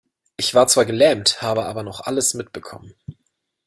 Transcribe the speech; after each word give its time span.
Ich 0.35 0.55
war 0.55 0.67
zwar 0.67 0.85
gelähmt, 0.85 1.43
habe 1.43 1.65
aber 1.67 1.83
noch 1.83 1.99
alles 2.01 2.33
mitbekommen. 2.33 2.95